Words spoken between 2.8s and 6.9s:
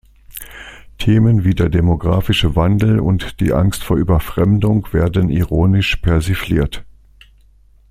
und die Angst vor Überfremdung werden ironisch persifliert.